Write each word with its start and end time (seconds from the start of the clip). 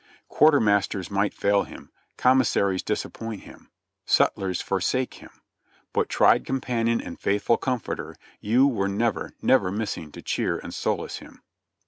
Quartermasters 0.29 1.11
might 1.11 1.31
fail 1.31 1.61
him, 1.61 1.91
commissaries 2.17 2.81
disappoint 2.81 3.41
him, 3.41 3.69
sutlers 4.03 4.59
forsake 4.59 5.21
him— 5.21 5.29
but 5.93 6.09
tried 6.09 6.43
companion 6.43 6.99
and 6.99 7.19
faithful 7.19 7.55
comforter, 7.57 8.15
you 8.39 8.65
were 8.65 8.89
never, 8.89 9.35
never 9.43 9.69
missing 9.71 10.11
to 10.13 10.23
cheer 10.23 10.57
and 10.57 10.73
solace 10.73 11.19
him. 11.19 11.43